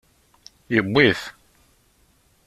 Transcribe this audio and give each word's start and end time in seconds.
Yewwi-t. 0.73 1.21